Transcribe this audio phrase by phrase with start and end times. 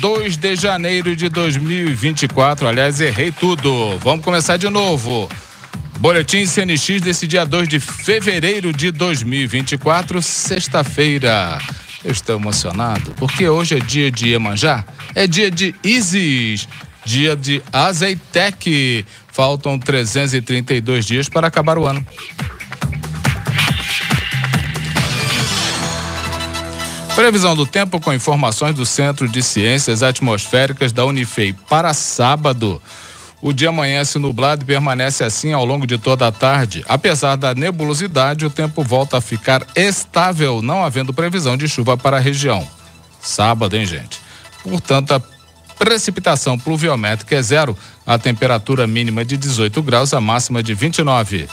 [0.00, 2.68] 2 de janeiro de 2024.
[2.68, 3.98] Aliás, errei tudo.
[3.98, 5.28] Vamos começar de novo.
[5.98, 11.58] Boletim CNX desse dia 2 de fevereiro de 2024, sexta-feira.
[12.04, 16.68] Eu estou emocionado porque hoje é dia de Iemanjá, é dia de Isis,
[17.04, 19.04] dia de Azeitec.
[19.32, 22.06] Faltam 332 dias para acabar o ano.
[27.18, 32.80] Previsão do tempo com informações do Centro de Ciências Atmosféricas da Unifei para sábado.
[33.42, 36.84] O dia amanhece nublado e permanece assim ao longo de toda a tarde.
[36.88, 42.18] Apesar da nebulosidade, o tempo volta a ficar estável, não havendo previsão de chuva para
[42.18, 42.64] a região.
[43.20, 44.20] Sábado, hein, gente?
[44.62, 45.22] Portanto, a
[45.76, 51.48] precipitação pluviométrica é zero, a temperatura mínima de 18 graus, a máxima de 29.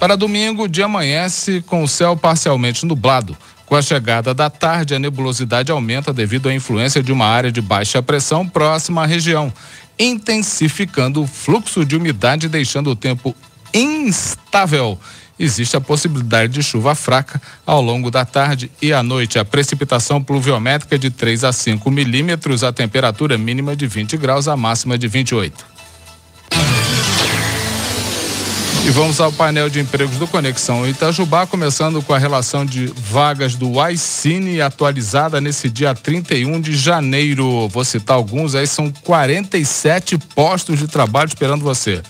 [0.00, 3.38] Para domingo, o dia amanhece com o céu parcialmente nublado.
[3.66, 7.60] Com a chegada da tarde, a nebulosidade aumenta devido à influência de uma área de
[7.60, 9.52] baixa pressão próxima à região,
[9.98, 13.34] intensificando o fluxo de umidade, deixando o tempo
[13.74, 14.96] instável.
[15.38, 19.36] Existe a possibilidade de chuva fraca ao longo da tarde e à noite.
[19.36, 24.56] A precipitação pluviométrica de 3 a 5 milímetros, a temperatura mínima de 20 graus, a
[24.56, 25.75] máxima de 28.
[28.86, 33.56] E vamos ao painel de empregos do Conexão Itajubá, começando com a relação de vagas
[33.56, 37.66] do iCine atualizada nesse dia 31 de janeiro.
[37.66, 42.00] Vou citar alguns aí, são 47 postos de trabalho esperando você.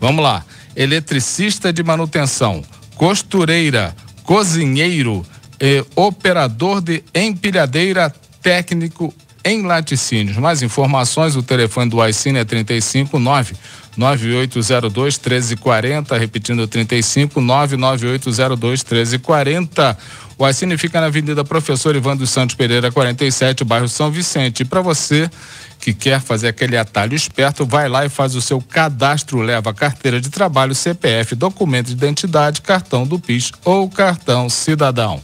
[0.00, 0.44] Vamos lá.
[0.74, 2.64] Eletricista de manutenção,
[2.96, 5.24] costureira, cozinheiro,
[5.60, 9.14] eh, operador de empilhadeira, técnico
[9.46, 10.36] em laticínios.
[10.36, 13.54] Mais informações, o telefone do iCine é 359
[13.96, 19.96] 9802 1340, repetindo 35 99802 1340.
[20.36, 24.66] O Assine fica na Avenida Professor Ivan dos Santos Pereira, 47, bairro São Vicente.
[24.66, 25.30] Para você
[25.78, 30.20] que quer fazer aquele atalho esperto, vai lá e faz o seu cadastro, leva carteira
[30.20, 35.22] de trabalho, CPF, documento de identidade, cartão do PIS ou cartão cidadão.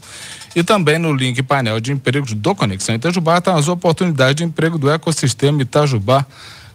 [0.55, 4.77] E também no link painel de empregos do Conexão Itajubá estão as oportunidades de emprego
[4.79, 6.27] do ecossistema Itajubá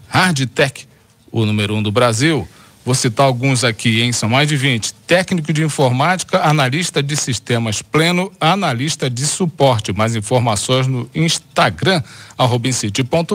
[0.07, 0.88] Hardtech
[1.31, 2.47] o número um do Brasil.
[2.85, 4.13] Vou citar alguns aqui, hein?
[4.13, 4.93] São mais de 20.
[5.05, 9.91] Técnico de informática, analista de sistemas pleno, analista de suporte.
[9.91, 12.01] Mais informações no Instagram,
[12.37, 12.69] arroba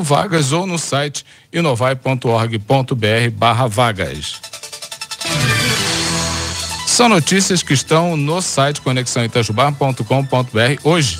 [0.02, 4.40] vagas ou no site inovai.org.br barra vagas.
[6.92, 11.18] São notícias que estão no site conexãoitajubá.com.br hoje.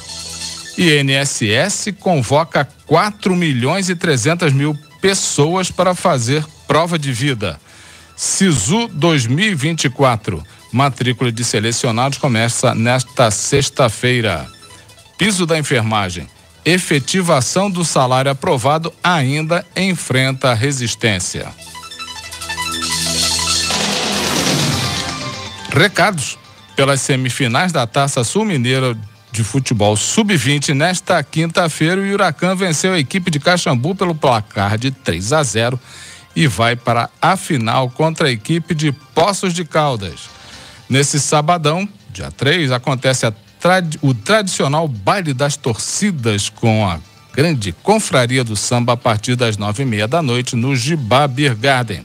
[0.77, 7.59] INSS convoca 4 milhões e 300 mil pessoas para fazer prova de vida.
[8.15, 10.45] SISU 2024.
[10.71, 14.47] Matrícula de selecionados começa nesta sexta-feira.
[15.17, 16.29] Piso da enfermagem.
[16.67, 21.49] Efetivação do salário aprovado ainda enfrenta resistência.
[25.73, 26.39] Recados.
[26.77, 28.97] Pelas semifinais da Taça Sul Mineira
[29.31, 34.91] de Futebol Sub-20, nesta quinta-feira, o Huracan venceu a equipe de Caxambu pelo placar de
[34.91, 35.81] 3 a 0
[36.35, 40.31] e vai para a final contra a equipe de Poços de Caldas.
[40.89, 43.31] Nesse sabadão, dia 3, acontece
[43.61, 46.99] trad o tradicional baile das torcidas com a
[47.35, 51.57] grande confraria do samba a partir das nove e meia da noite no Gibá Beer
[51.57, 52.05] Garden.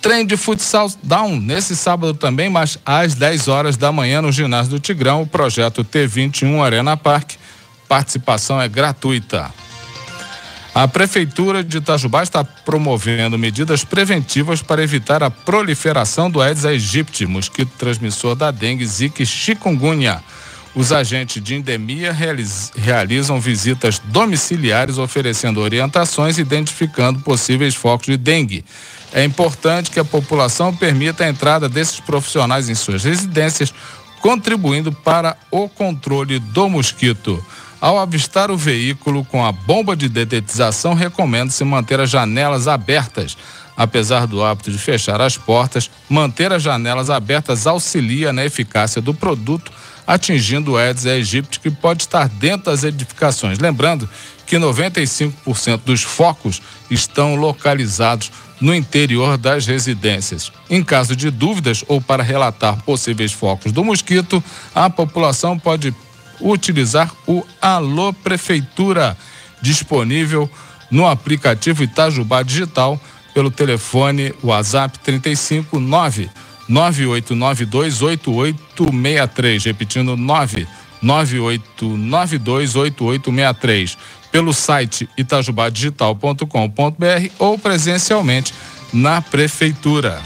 [0.00, 4.72] Trem de futsal down nesse sábado também, mas às 10 horas da manhã no ginásio
[4.72, 7.32] do Tigrão, o projeto T21 Arena Park.
[7.86, 9.52] Participação é gratuita.
[10.74, 17.26] A Prefeitura de Itajubá está promovendo medidas preventivas para evitar a proliferação do Aedes aegypti,
[17.26, 20.22] mosquito transmissor da dengue, zika e chikungunya.
[20.74, 22.16] Os agentes de endemia
[22.76, 28.64] realizam visitas domiciliares, oferecendo orientações e identificando possíveis focos de dengue.
[29.12, 33.74] É importante que a população permita a entrada desses profissionais em suas residências,
[34.20, 37.44] contribuindo para o controle do mosquito.
[37.80, 43.36] Ao avistar o veículo com a bomba de dedetização, recomenda-se manter as janelas abertas.
[43.76, 49.14] Apesar do hábito de fechar as portas, manter as janelas abertas auxilia na eficácia do
[49.14, 49.72] produto,
[50.06, 53.58] atingindo o Aedes aegypti que pode estar dentro das edificações.
[53.58, 54.08] Lembrando
[54.46, 56.60] que 95% dos focos
[56.90, 60.52] estão localizados no interior das residências.
[60.68, 64.42] Em caso de dúvidas ou para relatar possíveis focos do mosquito,
[64.74, 65.94] a população pode
[66.40, 69.16] utilizar o Alô Prefeitura,
[69.62, 70.50] disponível
[70.90, 73.00] no aplicativo Itajubá Digital
[73.32, 76.28] pelo telefone WhatsApp 359
[76.70, 80.16] 98928863, repetindo
[81.02, 83.96] 998928863.
[84.30, 88.54] pelo site itajubadigital.com.br ou presencialmente
[88.92, 90.20] na prefeitura.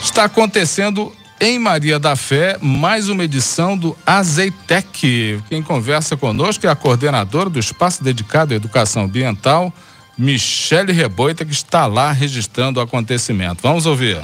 [0.00, 5.40] Está acontecendo em Maria da Fé mais uma edição do Azeitec.
[5.48, 9.72] Quem conversa conosco é a coordenadora do espaço dedicado à educação ambiental,
[10.18, 13.62] Michele Reboita, que está lá registrando o acontecimento.
[13.62, 14.18] Vamos ouvir.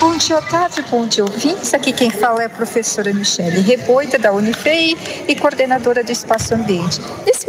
[0.00, 0.84] Bom dia, Otávio.
[0.90, 1.72] Bom dia, ouvintes.
[1.72, 4.96] Aqui quem fala é a professora Michele Reboita, da Unifei
[5.28, 7.00] e coordenadora do Espaço Ambiente.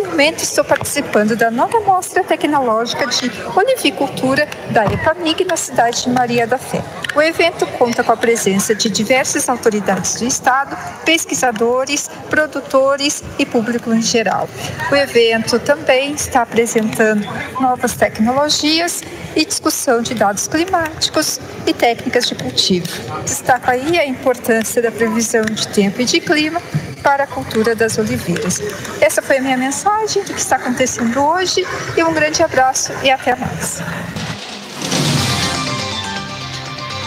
[0.04, 6.46] Momento, estou participando da nova mostra tecnológica de olivicultura da EPAMIG na cidade de Maria
[6.46, 6.84] da Fé.
[7.16, 13.94] O evento conta com a presença de diversas autoridades do Estado, pesquisadores, produtores e público
[13.94, 14.50] em geral.
[14.92, 17.26] O evento também está apresentando
[17.60, 19.02] novas tecnologias
[19.36, 22.88] e discussão de dados climáticos e técnicas de cultivo.
[23.24, 26.62] Destaco aí a importância da previsão de tempo e de clima
[27.04, 28.62] para a cultura das oliveiras.
[29.02, 31.68] Essa foi a minha mensagem do que está acontecendo hoje
[31.98, 33.82] e um grande abraço e até mais.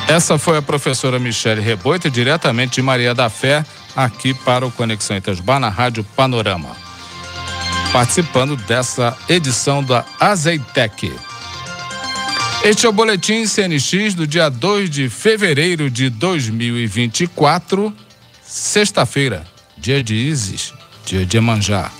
[0.06, 3.64] Essa foi a professora Michele Reboita, diretamente de Maria da Fé,
[3.96, 6.76] aqui para o Conexão Itajubá, na Rádio Panorama.
[7.92, 11.12] Participando dessa edição da Azeitec.
[12.62, 17.92] Este é o Boletim CNX do dia 2 de fevereiro de 2024,
[18.44, 19.44] sexta-feira,
[19.76, 20.72] dia de Isis,
[21.04, 21.90] dia de Emanjá.